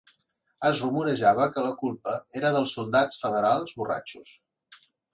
Es 0.69 0.79
rumorejava 0.85 1.47
que 1.57 1.67
la 1.67 1.75
culpa 1.83 2.15
era 2.41 2.53
dels 2.57 2.75
soldats 2.81 3.23
federals 3.27 3.81
borratxos. 3.83 4.37